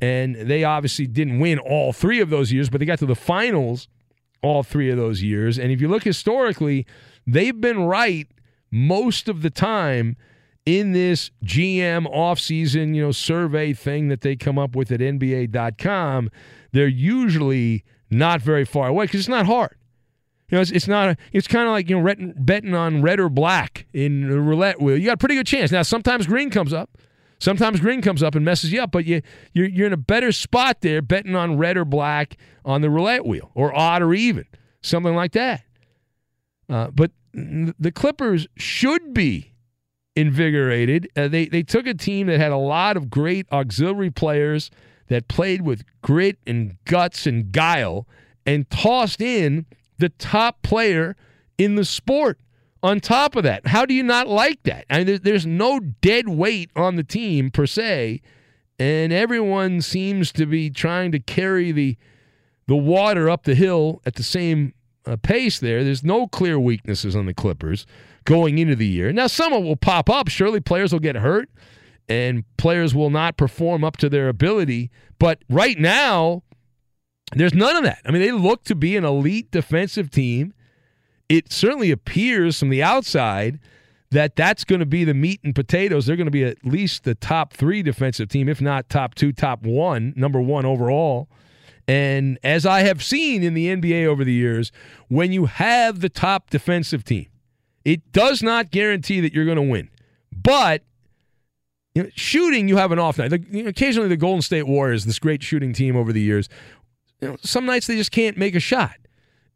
[0.00, 3.16] and they obviously didn't win all three of those years, but they got to the
[3.16, 3.88] finals
[4.42, 5.58] all three of those years.
[5.58, 6.86] And if you look historically,
[7.26, 8.28] they've been right
[8.70, 10.16] most of the time
[10.64, 16.30] in this GM offseason, you know, survey thing that they come up with at NBA.com.
[16.72, 19.77] They're usually not very far away because it's not hard.
[20.50, 21.10] You know, it's, it's not.
[21.10, 24.80] A, it's kind of like you know betting on red or black in the roulette
[24.80, 24.96] wheel.
[24.96, 25.70] You got a pretty good chance.
[25.70, 26.96] Now, sometimes green comes up.
[27.40, 30.32] Sometimes green comes up and messes you up, but you you're, you're in a better
[30.32, 34.44] spot there betting on red or black on the roulette wheel or odd or even
[34.82, 35.62] something like that.
[36.68, 39.52] Uh, but the Clippers should be
[40.16, 41.08] invigorated.
[41.14, 44.70] Uh, they they took a team that had a lot of great auxiliary players
[45.08, 48.06] that played with grit and guts and guile
[48.44, 49.66] and tossed in
[49.98, 51.16] the top player
[51.56, 52.38] in the sport
[52.82, 53.66] on top of that.
[53.66, 54.84] How do you not like that?
[54.88, 58.20] I mean, there's no dead weight on the team per se,
[58.78, 61.96] and everyone seems to be trying to carry the
[62.66, 64.74] the water up the hill at the same
[65.06, 65.82] uh, pace there.
[65.82, 67.86] There's no clear weaknesses on the Clippers
[68.24, 69.10] going into the year.
[69.10, 70.28] Now, some will pop up.
[70.28, 71.48] Surely players will get hurt
[72.10, 74.90] and players will not perform up to their ability.
[75.18, 76.42] But right now,
[77.32, 78.00] there's none of that.
[78.04, 80.54] I mean, they look to be an elite defensive team.
[81.28, 83.58] It certainly appears from the outside
[84.10, 86.06] that that's going to be the meat and potatoes.
[86.06, 89.32] They're going to be at least the top three defensive team, if not top two,
[89.32, 91.28] top one, number one overall.
[91.86, 94.72] And as I have seen in the NBA over the years,
[95.08, 97.26] when you have the top defensive team,
[97.84, 99.90] it does not guarantee that you're going to win.
[100.32, 100.82] But
[101.94, 103.28] you know, shooting, you have an off night.
[103.28, 106.48] The, you know, occasionally, the Golden State Warriors, this great shooting team over the years,
[107.20, 108.96] you know, some nights they just can't make a shot,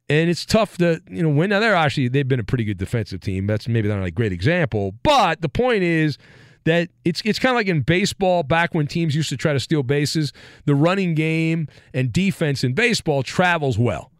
[0.09, 1.51] and it's tough to you know win.
[1.51, 3.46] Now they're actually they've been a pretty good defensive team.
[3.46, 6.18] That's maybe not a great example, but the point is
[6.64, 9.61] that it's it's kind of like in baseball back when teams used to try to
[9.61, 10.33] steal bases.
[10.64, 14.11] The running game and defense in baseball travels well.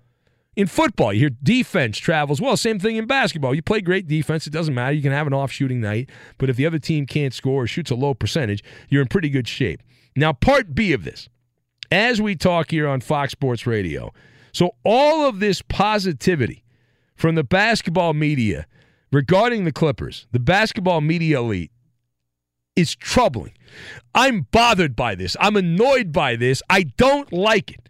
[0.55, 2.59] In football, you hear defense travels well.
[2.59, 3.55] Same thing in basketball.
[3.55, 4.93] You play great defense, it doesn't matter.
[4.93, 7.67] You can have an off shooting night, but if the other team can't score or
[7.67, 9.83] shoots a low percentage, you're in pretty good shape.
[10.15, 11.31] Now, part B of this,
[11.93, 14.13] as we talk here on Fox Sports Radio,
[14.51, 16.65] so all of this positivity
[17.15, 18.67] from the basketball media
[19.13, 21.71] regarding the Clippers, the basketball media elite,
[22.75, 23.53] is troubling.
[24.15, 25.37] I'm bothered by this.
[25.39, 26.63] I'm annoyed by this.
[26.71, 27.89] I don't like it.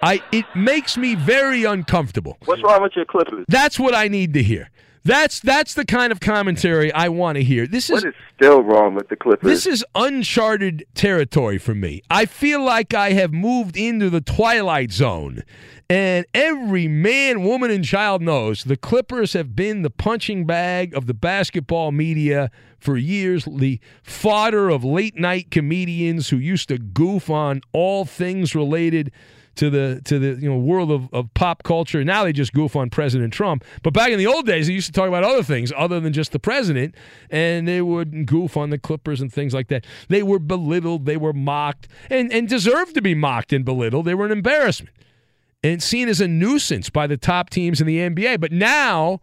[0.00, 2.38] I it makes me very uncomfortable.
[2.46, 3.44] What's wrong with your Clippers?
[3.48, 4.70] That's what I need to hear.
[5.04, 7.66] That's that's the kind of commentary I want to hear.
[7.66, 9.48] This is what is still wrong with the Clippers.
[9.48, 12.02] This is uncharted territory for me.
[12.08, 15.42] I feel like I have moved into the twilight zone.
[15.90, 21.06] And every man, woman, and child knows the Clippers have been the punching bag of
[21.06, 27.28] the basketball media for years, the fodder of late night comedians who used to goof
[27.28, 29.12] on all things related
[29.56, 32.02] to the to the you know world of, of pop culture.
[32.04, 33.64] Now they just goof on President Trump.
[33.82, 36.12] But back in the old days, they used to talk about other things other than
[36.12, 36.94] just the president,
[37.30, 39.86] and they would goof on the Clippers and things like that.
[40.08, 44.06] They were belittled, they were mocked, and and deserved to be mocked and belittled.
[44.06, 44.94] They were an embarrassment
[45.62, 48.40] and seen as a nuisance by the top teams in the NBA.
[48.40, 49.20] But now.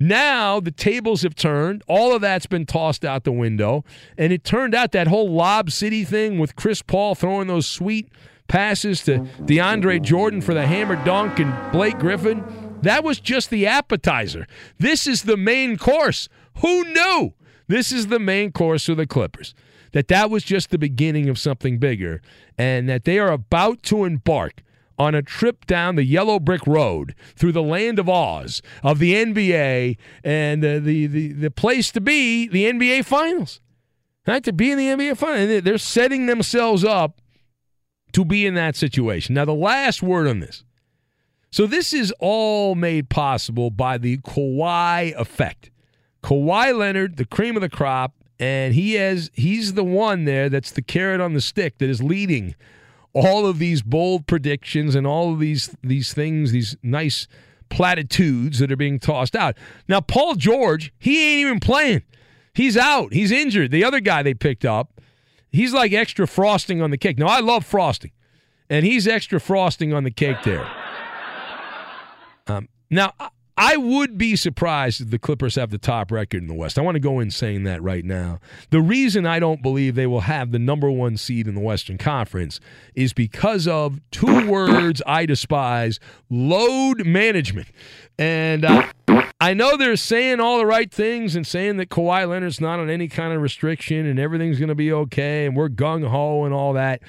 [0.00, 1.84] Now the tables have turned.
[1.86, 3.84] All of that's been tossed out the window.
[4.18, 8.10] And it turned out that whole Lob City thing with Chris Paul throwing those sweet
[8.52, 12.44] passes to DeAndre Jordan for the hammer dunk and Blake Griffin.
[12.82, 14.46] That was just the appetizer.
[14.78, 16.28] This is the main course.
[16.58, 17.32] Who knew?
[17.66, 19.54] This is the main course of the Clippers.
[19.92, 22.20] That that was just the beginning of something bigger
[22.58, 24.62] and that they are about to embark
[24.98, 29.14] on a trip down the yellow brick road through the land of Oz of the
[29.14, 33.62] NBA and the the the, the place to be the NBA finals.
[34.26, 34.44] Right?
[34.44, 35.62] To be in the NBA finals.
[35.62, 37.21] They're setting themselves up
[38.12, 39.34] to be in that situation.
[39.34, 40.64] Now, the last word on this.
[41.50, 45.70] So, this is all made possible by the Kawhi effect.
[46.22, 50.72] Kawhi Leonard, the cream of the crop, and he has he's the one there that's
[50.72, 52.54] the carrot on the stick that is leading
[53.12, 57.28] all of these bold predictions and all of these these things, these nice
[57.68, 59.56] platitudes that are being tossed out.
[59.88, 62.02] Now, Paul George, he ain't even playing.
[62.54, 63.12] He's out.
[63.12, 63.70] He's injured.
[63.70, 64.91] The other guy they picked up,
[65.52, 67.18] he's like extra frosting on the cake.
[67.18, 68.10] Now, I love frosting,
[68.68, 70.66] and he's extra frosting on the cake there.
[72.46, 73.12] Um, now,
[73.64, 76.80] I would be surprised if the Clippers have the top record in the West.
[76.80, 78.40] I want to go in saying that right now.
[78.70, 81.96] The reason I don't believe they will have the number one seed in the Western
[81.96, 82.58] Conference
[82.96, 87.68] is because of two words I despise load management.
[88.18, 88.88] And uh,
[89.40, 92.90] I know they're saying all the right things and saying that Kawhi Leonard's not on
[92.90, 96.52] any kind of restriction and everything's going to be okay and we're gung ho and
[96.52, 97.00] all that.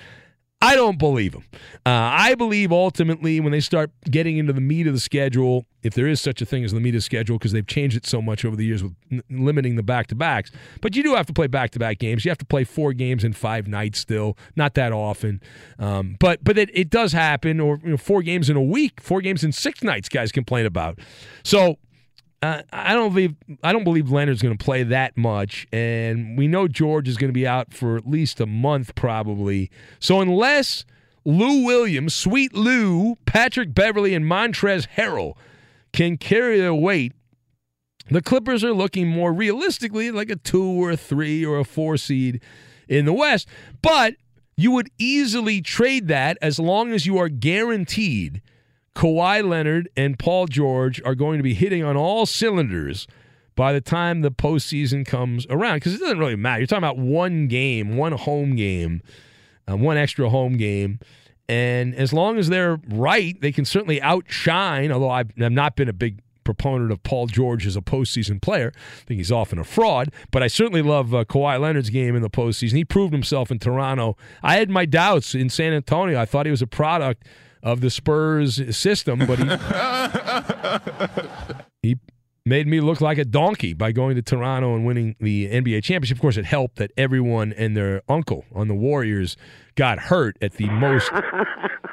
[0.64, 1.44] I don't believe them.
[1.86, 5.94] Uh, I believe ultimately when they start getting into the meat of the schedule, if
[5.94, 8.06] there is such a thing as the meat of the schedule, because they've changed it
[8.06, 10.52] so much over the years with n- limiting the back to backs.
[10.80, 12.24] But you do have to play back to back games.
[12.24, 15.42] You have to play four games in five nights still, not that often.
[15.80, 19.02] Um, but but it, it does happen, or you know, four games in a week,
[19.02, 20.98] four games in six nights, guys complain about.
[21.44, 21.78] So
[22.44, 26.68] I don't believe I don't believe Leonard's going to play that much, and we know
[26.68, 29.72] George is going to be out for at least a month probably.
[30.00, 30.84] So unless
[31.24, 35.38] Lou Williams, Sweet Lou, Patrick Beverley, and Montrezl Harrell
[35.94, 37.14] can carry their weight,
[38.10, 41.96] the Clippers are looking more realistically like a two or a three or a four
[41.96, 42.42] seed
[42.90, 43.48] in the West.
[43.82, 44.16] But
[44.58, 48.42] you would easily trade that as long as you are guaranteed
[48.96, 53.08] Kawhi Leonard and Paul George are going to be hitting on all cylinders
[53.56, 55.78] by the time the postseason comes around.
[55.78, 56.60] Because it doesn't really matter.
[56.60, 59.02] You're talking about one game, one home game,
[59.70, 61.00] uh, one extra home game.
[61.50, 64.92] And as long as they're right, they can certainly outshine.
[64.92, 68.74] Although I've, I've not been a big proponent of Paul George as a postseason player.
[68.76, 72.22] I think he's often a fraud, but I certainly love uh, Kawhi Leonard's game in
[72.22, 72.74] the postseason.
[72.74, 74.18] He proved himself in Toronto.
[74.42, 76.20] I had my doubts in San Antonio.
[76.20, 77.26] I thought he was a product
[77.64, 79.46] of the Spurs system, but he,
[81.90, 81.98] he
[82.46, 86.18] made me look like a donkey by going to Toronto and winning the NBA championship.
[86.18, 89.38] Of course, it helped that everyone and their uncle on the Warriors
[89.76, 91.10] got hurt at the most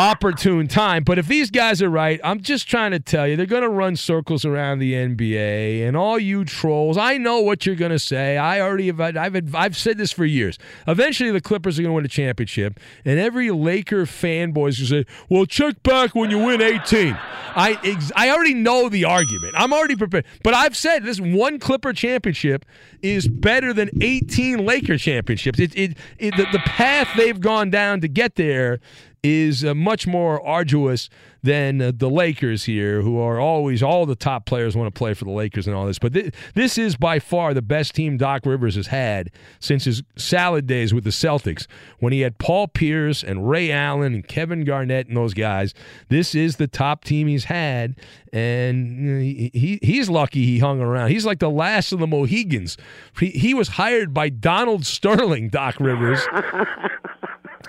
[0.00, 1.04] opportune time.
[1.04, 3.68] But if these guys are right, I'm just trying to tell you, they're going to
[3.68, 5.86] run circles around the NBA.
[5.86, 8.38] And all you trolls, I know what you're going to say.
[8.38, 10.58] I already have, I've, I've said this for years.
[10.88, 12.80] Eventually, the Clippers are going to win a championship.
[13.04, 17.18] And every Laker fanboy is going to say, well, check back when you win 18.
[17.52, 19.54] I, I already know the argument.
[19.56, 20.24] I'm already prepared.
[20.42, 22.64] But I've said this one Clipper championship
[23.02, 25.58] is better than 18 Laker championships.
[25.58, 28.80] It, it, it the, the path they've gone down to get there
[29.22, 31.08] is uh, much more arduous
[31.42, 35.14] than uh, the Lakers here, who are always all the top players want to play
[35.14, 35.98] for the Lakers and all this.
[35.98, 40.02] But th- this is by far the best team Doc Rivers has had since his
[40.16, 41.66] salad days with the Celtics,
[41.98, 45.74] when he had Paul Pierce and Ray Allen and Kevin Garnett and those guys.
[46.08, 47.96] This is the top team he's had,
[48.32, 51.10] and he, he he's lucky he hung around.
[51.10, 52.76] He's like the last of the Mohegans.
[53.18, 56.20] He, he was hired by Donald Sterling, Doc Rivers,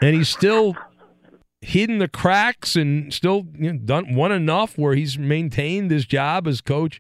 [0.02, 0.76] and he's still
[1.62, 6.48] hidden the cracks and still you know, done won enough where he's maintained his job
[6.48, 7.00] as coach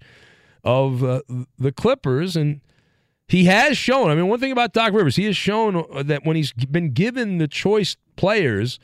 [0.63, 1.21] of uh,
[1.57, 2.61] the Clippers and
[3.27, 6.35] he has shown I mean one thing about Doc Rivers he has shown that when
[6.35, 8.79] he's been given the choice players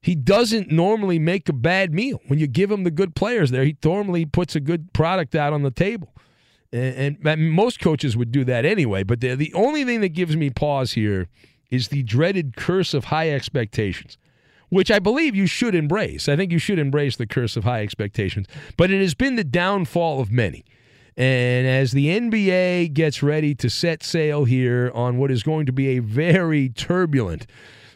[0.00, 3.64] he doesn't normally make a bad meal when you give him the good players there
[3.64, 6.12] he normally puts a good product out on the table
[6.72, 9.02] And, and most coaches would do that anyway.
[9.02, 11.28] But the, the only thing that gives me pause here
[11.70, 14.16] is the dreaded curse of high expectations,
[14.72, 16.30] which I believe you should embrace.
[16.30, 18.46] I think you should embrace the curse of high expectations.
[18.78, 20.64] But it has been the downfall of many.
[21.14, 25.72] And as the NBA gets ready to set sail here on what is going to
[25.72, 27.46] be a very turbulent,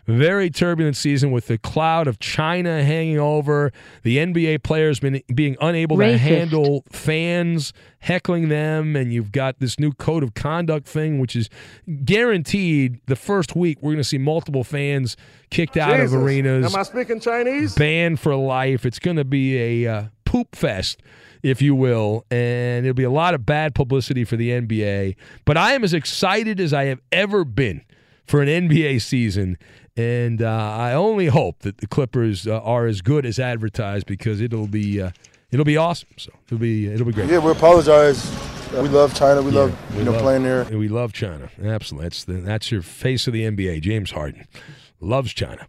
[0.06, 5.56] very turbulent season with the cloud of China hanging over, the NBA players been being
[5.60, 6.12] unable Racist.
[6.12, 11.34] to handle fans heckling them, and you've got this new code of conduct thing, which
[11.34, 11.50] is
[12.04, 15.16] guaranteed the first week we're going to see multiple fans
[15.50, 16.12] kicked out Jesus.
[16.12, 17.74] of arenas Am I speaking Chinese?
[17.74, 18.86] banned for life.
[18.86, 21.02] It's going to be a uh, poop fest,
[21.42, 25.16] if you will, and it'll be a lot of bad publicity for the NBA.
[25.44, 27.82] But I am as excited as I have ever been
[28.26, 29.58] for an NBA season.
[29.96, 34.40] And uh, I only hope that the Clippers uh, are as good as advertised because
[34.40, 35.10] it'll be uh,
[35.50, 36.10] it'll be awesome.
[36.18, 37.30] So it'll be it'll be great.
[37.30, 38.30] Yeah, we apologize.
[38.72, 39.40] We love China.
[39.42, 40.64] We love We you know love- playing there.
[40.64, 41.48] We love China.
[41.62, 42.04] Absolutely.
[42.06, 43.80] That's the, that's your face of the NBA.
[43.80, 44.46] James Harden
[45.00, 45.66] loves China.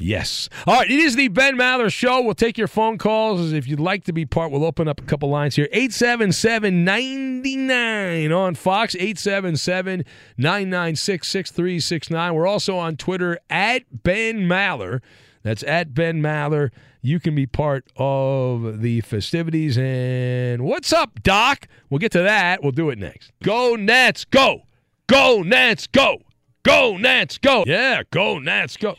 [0.00, 0.48] Yes.
[0.66, 0.90] All right.
[0.90, 2.22] It is the Ben Maller Show.
[2.22, 3.52] We'll take your phone calls.
[3.52, 5.68] If you'd like to be part, we'll open up a couple lines here.
[5.72, 8.94] 877 99 on Fox.
[8.94, 10.04] 877
[10.38, 12.34] 996 6369.
[12.34, 15.00] We're also on Twitter at Ben Maller.
[15.42, 16.70] That's at Ben Maller.
[17.02, 19.76] You can be part of the festivities.
[19.78, 21.66] And what's up, Doc?
[21.90, 22.62] We'll get to that.
[22.62, 23.32] We'll do it next.
[23.42, 24.62] Go Nats, go!
[25.06, 26.22] Go Nats, go!
[26.62, 27.64] Go Nats, go!
[27.66, 28.96] Yeah, go Nats, go!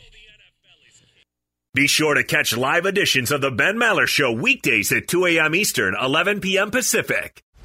[1.74, 5.54] Be sure to catch live editions of The Ben Maller Show weekdays at 2 a.m.
[5.54, 6.70] Eastern, 11 p.m.
[6.70, 7.42] Pacific.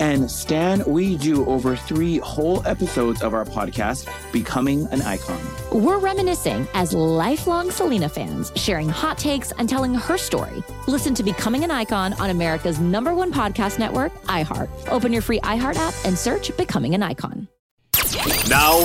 [0.00, 5.40] And Stan, we do over three whole episodes of our podcast, Becoming an Icon.
[5.70, 10.62] We're reminiscing as lifelong Selena fans, sharing hot takes and telling her story.
[10.88, 14.68] Listen to Becoming an Icon on America's number one podcast network, iHeart.
[14.88, 17.48] Open your free iHeart app and search Becoming an Icon.
[18.48, 18.82] Now,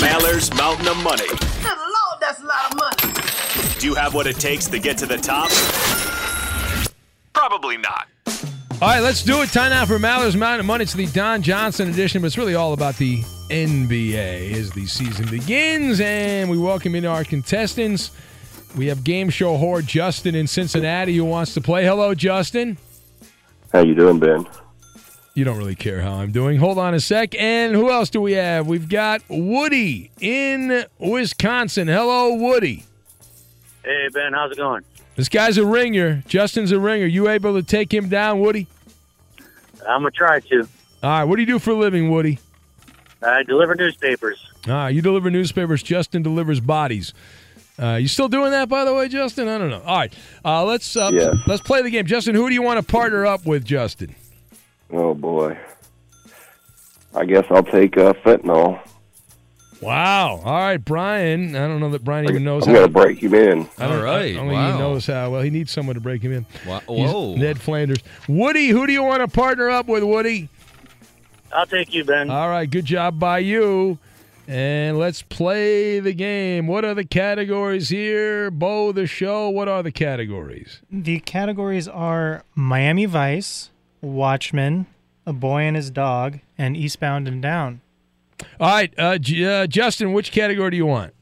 [0.00, 1.26] Mallers Mountain of Money.
[1.28, 3.78] Good Lord, that's a lot of money.
[3.80, 5.50] Do you have what it takes to get to the top?
[7.32, 8.06] Probably not.
[8.82, 9.50] All right, let's do it.
[9.50, 10.82] Time now for Maller's Mountain Money.
[10.82, 15.26] It's the Don Johnson edition, but it's really all about the NBA as the season
[15.30, 16.00] begins.
[16.00, 18.10] And we welcome in our contestants.
[18.76, 21.84] We have game show whore Justin in Cincinnati who wants to play.
[21.84, 22.76] Hello, Justin.
[23.72, 24.44] How you doing, Ben?
[25.34, 26.58] You don't really care how I'm doing.
[26.58, 27.34] Hold on a sec.
[27.36, 28.66] And who else do we have?
[28.66, 31.88] We've got Woody in Wisconsin.
[31.88, 32.84] Hello, Woody.
[33.84, 34.82] Hey Ben, how's it going?
[35.16, 36.22] This guy's a ringer.
[36.26, 37.06] Justin's a ringer.
[37.06, 38.66] You able to take him down, Woody?
[39.88, 40.60] I'm gonna try to.
[41.02, 41.24] All right.
[41.24, 42.38] What do you do for a living, Woody?
[43.22, 44.44] I deliver newspapers.
[44.66, 45.82] Ah, you deliver newspapers.
[45.82, 47.12] Justin delivers bodies.
[47.78, 49.48] Uh, you still doing that, by the way, Justin?
[49.48, 49.82] I don't know.
[49.84, 51.32] All right, uh, let's uh, Yeah.
[51.46, 52.06] let's play the game.
[52.06, 54.14] Justin, who do you want to partner up with, Justin?
[54.92, 55.58] Oh boy.
[57.14, 58.80] I guess I'll take uh, fentanyl.
[59.80, 60.40] Wow.
[60.44, 61.54] All right, Brian.
[61.56, 62.66] I don't know that Brian even knows.
[62.66, 63.68] I'm how gonna break him in.
[63.78, 64.72] I don't, All right, I don't wow.
[64.72, 65.30] he knows how.
[65.30, 66.46] Well, he needs someone to break him in.
[66.66, 66.80] Wow.
[66.88, 67.34] He's Whoa.
[67.36, 67.98] Ned Flanders.
[68.28, 70.48] Woody, who do you want to partner up with, Woody?
[71.52, 72.30] I'll take you, Ben.
[72.30, 73.98] All right, good job by you.
[74.46, 76.66] And let's play the game.
[76.66, 78.50] What are the categories here?
[78.50, 79.48] Bo, the show.
[79.48, 80.80] What are the categories?
[80.90, 83.70] The categories are Miami Vice,
[84.02, 84.86] Watchmen,
[85.24, 87.80] A Boy and His Dog, and Eastbound and Down.
[88.60, 91.14] All right, uh, J- uh, Justin, which category do you want?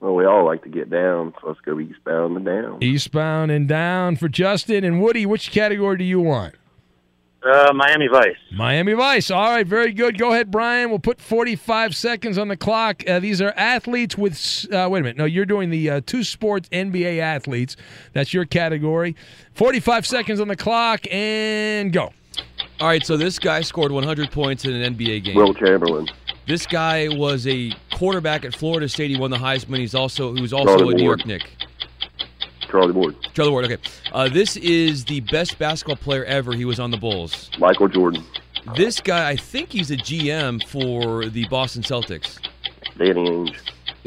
[0.00, 2.82] Well, we all like to get down, so let's go eastbound and down.
[2.82, 4.84] Eastbound and down for Justin.
[4.84, 6.54] And Woody, which category do you want?
[7.42, 8.36] Uh, Miami Vice.
[8.52, 9.30] Miami Vice.
[9.30, 10.18] All right, very good.
[10.18, 10.90] Go ahead, Brian.
[10.90, 13.02] We'll put 45 seconds on the clock.
[13.08, 14.34] Uh, these are athletes with.
[14.72, 15.16] Uh, wait a minute.
[15.16, 17.76] No, you're doing the uh, two sports NBA athletes.
[18.12, 19.16] That's your category.
[19.54, 22.12] 45 seconds on the clock and go.
[22.80, 25.34] All right, so this guy scored 100 points in an NBA game.
[25.36, 26.06] Wilt Chamberlain.
[26.48, 29.10] This guy was a quarterback at Florida State.
[29.10, 29.78] He won the Heisman.
[29.80, 31.42] He's also he was Charlie also a New York Knick.
[32.70, 33.16] Charlie Ward.
[33.34, 33.64] Charlie Ward.
[33.66, 33.76] Okay,
[34.12, 36.54] uh, this is the best basketball player ever.
[36.54, 37.50] He was on the Bulls.
[37.58, 38.24] Michael Jordan.
[38.76, 42.38] This guy, I think he's a GM for the Boston Celtics.
[42.96, 43.56] Danny Ainge.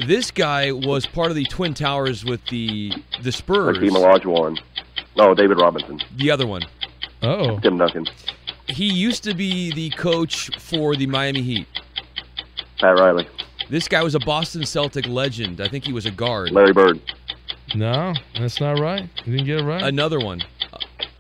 [0.07, 3.77] This guy was part of the Twin Towers with the the Spurs.
[3.77, 4.59] Hakeem Olajuwon.
[5.15, 5.99] No, David Robinson.
[6.15, 6.63] The other one.
[7.21, 7.59] Oh.
[7.59, 8.07] Tim Duncan.
[8.67, 11.67] He used to be the coach for the Miami Heat.
[12.81, 13.27] Pat Riley.
[13.69, 15.61] This guy was a Boston Celtic legend.
[15.61, 16.51] I think he was a guard.
[16.51, 16.99] Larry Bird.
[17.73, 19.07] No, that's not right.
[19.23, 19.81] You didn't get it right.
[19.83, 20.41] Another one.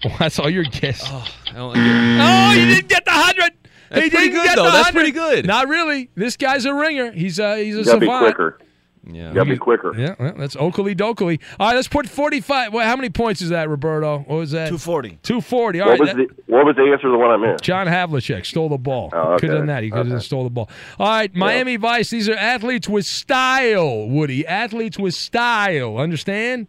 [0.03, 1.03] Well, that's all your guess.
[1.05, 1.83] Oh, I don't get.
[1.85, 3.51] Oh, you didn't get the hundred.
[3.91, 4.63] That's he pretty didn't good, get though.
[4.63, 4.93] the That's 100.
[4.99, 5.45] pretty good.
[5.45, 6.09] Not really.
[6.15, 7.11] This guy's a ringer.
[7.11, 8.57] He's a he's a You gotta be quicker.
[9.05, 9.29] Yeah.
[9.29, 9.93] You gotta be quicker.
[9.99, 11.39] Yeah, well, that's Oakley Dokley.
[11.59, 12.71] All right, let's put 45.
[12.71, 14.19] Well, how many points is that, Roberto?
[14.19, 14.65] What was that?
[14.67, 15.17] 240.
[15.23, 15.79] 240.
[15.81, 15.99] All What right.
[15.99, 17.63] was that- the What was the answer to the one I missed?
[17.63, 19.09] John Havlicek stole the ball.
[19.11, 19.57] Oh, Could have okay.
[19.57, 19.81] done that.
[19.83, 20.19] He could have Okay.
[20.23, 20.69] stole the ball.
[20.99, 22.11] All right, Miami Vice.
[22.11, 24.45] These are athletes with style, Woody.
[24.45, 25.97] Athletes with style.
[25.97, 26.67] Understand?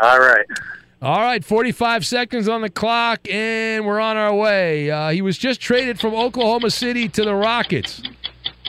[0.00, 0.46] All right.
[1.02, 4.90] All right, 45 seconds on the clock, and we're on our way.
[4.90, 8.00] Uh, he was just traded from Oklahoma City to the Rockets.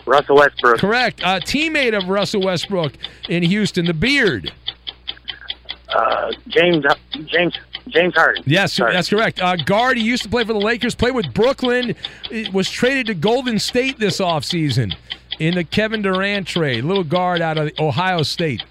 [0.05, 0.79] Russell Westbrook.
[0.79, 1.19] Correct.
[1.21, 2.93] A teammate of Russell Westbrook
[3.29, 4.53] in Houston, the Beard.
[5.89, 6.85] Uh, James.
[7.25, 7.57] James.
[7.87, 8.43] James Harden.
[8.47, 8.93] Yes, Sorry.
[8.93, 9.39] that's correct.
[9.39, 11.95] Uh, guard, he used to play for the Lakers, played with Brooklyn,
[12.51, 14.95] was traded to Golden State this offseason
[15.39, 16.83] in the Kevin Durant trade.
[16.83, 18.63] Little guard out of Ohio State.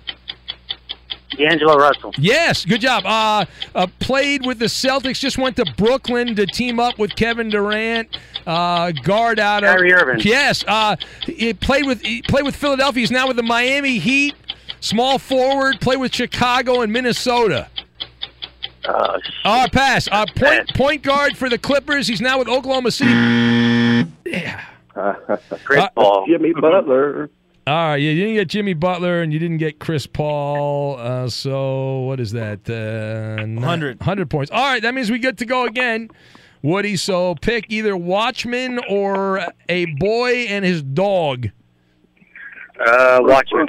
[1.36, 2.12] D'Angelo Russell.
[2.18, 3.04] Yes, good job.
[3.06, 7.50] Uh, uh, played with the Celtics, just went to Brooklyn to team up with Kevin
[7.50, 8.16] Durant.
[8.46, 10.20] Uh, guard out of Kyrie Irving.
[10.20, 13.00] Yes, uh, he played with he played with Philadelphia.
[13.00, 14.34] He's now with the Miami Heat.
[14.80, 17.68] Small forward, played with Chicago and Minnesota.
[18.86, 20.06] Uh, Uh, pass.
[20.12, 22.06] Uh, point point guard for the Clippers.
[22.06, 23.10] He's now with Oklahoma City.
[24.26, 24.60] Yeah.
[25.64, 26.26] Chris Paul.
[26.28, 27.30] Jimmy Butler.
[27.66, 30.98] All right, yeah, you didn't get Jimmy Butler and you didn't get Chris Paul.
[30.98, 32.68] Uh, so what is that?
[32.68, 34.00] Uh, 100.
[34.00, 34.50] 100 points.
[34.50, 36.10] All right, that means we get to go again.
[36.60, 41.50] Woody, so pick either Watchman or a boy and his dog.
[42.84, 43.68] Uh, Watchman.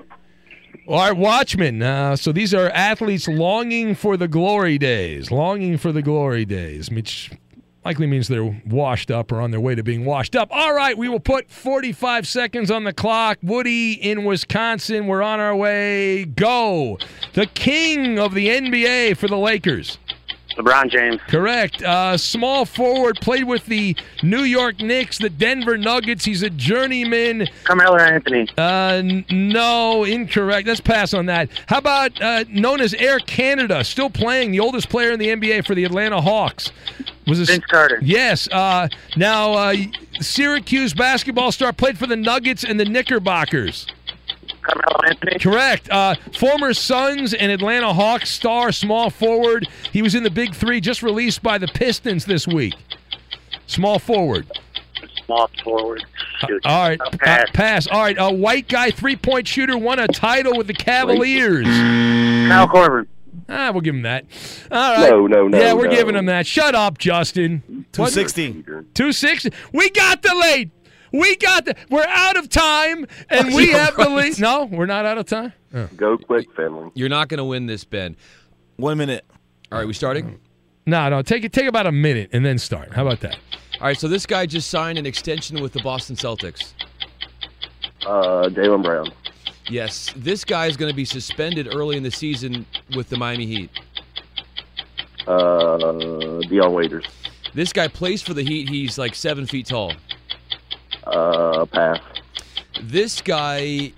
[0.87, 1.81] All right, Watchmen.
[1.81, 6.91] Uh, so these are athletes longing for the glory days, longing for the glory days,
[6.91, 7.31] which
[7.85, 10.49] likely means they're washed up or on their way to being washed up.
[10.51, 13.37] All right, we will put 45 seconds on the clock.
[13.43, 15.05] Woody in Wisconsin.
[15.05, 16.25] We're on our way.
[16.25, 16.97] Go.
[17.33, 19.99] The king of the NBA for the Lakers.
[20.57, 21.19] LeBron James.
[21.27, 21.83] Correct.
[21.83, 26.23] Uh, small forward, played with the New York Knicks, the Denver Nuggets.
[26.23, 27.47] He's a journeyman.
[27.65, 28.47] Carmelo Anthony.
[28.57, 30.65] Uh, n- no, incorrect.
[30.65, 31.49] Let's pass on that.
[31.67, 35.67] How about uh, known as Air Canada, still playing, the oldest player in the NBA
[35.67, 36.71] for the Atlanta Hawks?
[37.27, 37.99] Was this, Vince Carter.
[38.01, 38.47] Yes.
[38.51, 39.75] Uh, now, uh,
[40.19, 43.87] Syracuse basketball star played for the Nuggets and the Knickerbockers.
[45.39, 45.89] Correct.
[45.89, 49.67] Uh, former Suns and Atlanta Hawks star, small forward.
[49.91, 52.73] He was in the Big Three, just released by the Pistons this week.
[53.67, 54.47] Small forward.
[55.25, 56.03] Small forward.
[56.47, 56.65] Shoot.
[56.65, 57.01] All right.
[57.01, 57.49] Uh, pass.
[57.53, 57.87] pass.
[57.87, 58.15] All right.
[58.19, 61.65] A white guy, three point shooter, won a title with the Cavaliers.
[61.65, 63.07] Kyle Corbin.
[63.49, 64.25] Ah, we'll give him that.
[64.71, 65.09] All right.
[65.09, 65.91] No, no, no, Yeah, we're no.
[65.95, 66.45] giving him that.
[66.47, 67.85] Shut up, Justin.
[67.91, 68.63] 260.
[68.93, 69.51] 260.
[69.73, 70.71] We got the lead.
[71.11, 71.75] We got the.
[71.89, 74.39] We're out of time, and Oh, we you're have the lead.
[74.39, 75.53] No, we're not out of time.
[75.73, 75.87] Oh.
[75.95, 76.91] Go quick, family.
[76.93, 78.15] You're not going to win this, Ben.
[78.77, 79.23] One minute.
[79.71, 80.39] All right, we starting?
[80.85, 81.21] No, no.
[81.21, 81.53] Take it.
[81.53, 82.93] Take about a minute and then start.
[82.93, 83.35] How about that?
[83.79, 86.73] All right, so this guy just signed an extension with the Boston Celtics.
[88.05, 89.07] Uh, Jaylen Brown.
[89.69, 93.45] Yes, this guy is going to be suspended early in the season with the Miami
[93.45, 93.69] Heat.
[95.27, 97.05] Uh, Dion Waiters.
[97.53, 98.69] This guy plays for the Heat.
[98.69, 99.93] He's like seven feet tall.
[101.05, 101.99] Uh, pass.
[102.83, 103.93] This guy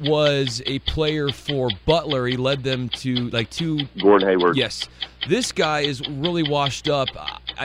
[0.00, 2.26] was a player for Butler.
[2.26, 3.80] He led them to like two.
[4.00, 4.56] Gordon Hayward.
[4.56, 4.88] Yes.
[5.28, 7.08] This guy is really washed up.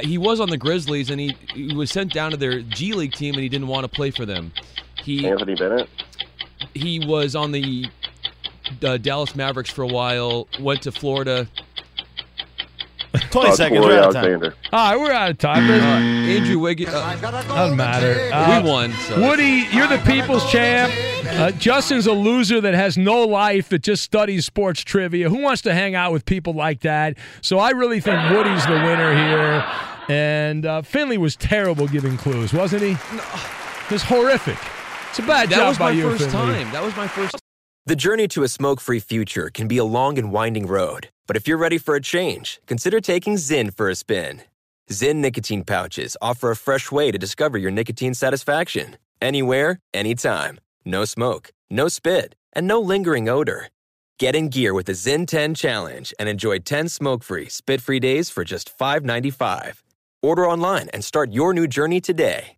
[0.01, 3.13] He was on the Grizzlies and he, he was sent down to their G League
[3.13, 4.51] team and he didn't want to play for them.
[5.01, 5.89] He Anthony Bennett.
[6.73, 7.85] He was on the
[8.83, 10.47] uh, Dallas Mavericks for a while.
[10.59, 11.47] Went to Florida.
[13.31, 13.79] 20 Uh, seconds.
[13.79, 14.25] Corey We're out of time.
[14.25, 14.55] Alexander.
[14.73, 15.69] All right, we're out of time.
[15.69, 15.75] Uh,
[16.29, 16.93] Andrew Wiggins.
[16.93, 18.29] Uh, Doesn't matter.
[18.33, 18.91] Uh, we won.
[19.07, 19.21] So.
[19.21, 20.91] Woody, you're the people's champ.
[21.27, 25.29] Uh, Justin's a loser that has no life, that just studies sports trivia.
[25.29, 27.17] Who wants to hang out with people like that?
[27.41, 29.65] So I really think Woody's the winner here.
[30.07, 32.91] And uh, Finley was terrible giving clues, wasn't he?
[32.91, 34.57] It was horrific.
[35.15, 36.55] It's a bad That job was by my you, first Finley.
[36.55, 36.73] time.
[36.73, 37.37] That was my first.
[37.85, 41.37] The journey to a smoke free future can be a long and winding road, but
[41.37, 44.41] if you're ready for a change, consider taking ZYN for a spin.
[44.91, 48.97] ZYN nicotine pouches offer a fresh way to discover your nicotine satisfaction.
[49.21, 50.59] Anywhere, anytime.
[50.83, 53.69] No smoke, no spit, and no lingering odor.
[54.19, 58.01] Get in gear with the ZYN 10 Challenge and enjoy 10 smoke free, spit free
[58.01, 59.81] days for just $5.95.
[60.21, 62.57] Order online and start your new journey today.